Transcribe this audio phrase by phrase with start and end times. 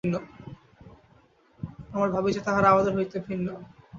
[1.93, 3.47] আমরা ভাবি যে, তাহারা আমাদের হইতে ভিন্ন।